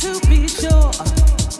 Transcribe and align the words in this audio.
to 0.00 0.18
be 0.28 0.48
sure. 0.48 1.59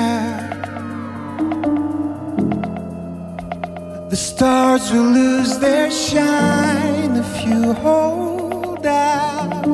Stars 4.41 4.91
will 4.91 5.03
lose 5.03 5.59
their 5.59 5.91
shine 5.91 7.15
if 7.15 7.45
you 7.45 7.73
hold 7.73 8.83
out. 8.87 9.67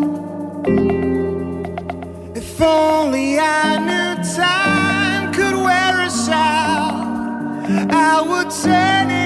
If 2.36 2.62
only 2.62 3.40
I 3.40 3.78
knew 3.88 4.36
time 4.36 5.34
could 5.34 5.56
wear 5.56 6.02
us 6.02 6.28
out, 6.28 7.66
I 7.94 8.22
would 8.28 8.52
turn 8.62 9.12
it. 9.12 9.17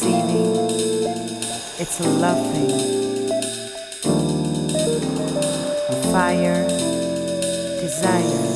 Receiving, 0.00 0.54
it's 1.78 2.00
a 2.00 2.08
love 2.08 2.38
thing. 2.52 3.28
Fire, 6.12 6.66
desire. 7.80 8.47